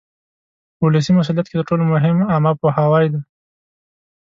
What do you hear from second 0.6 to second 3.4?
په ولسي مسؤلیت کې تر ټولو مهم عامه پوهاوی دی.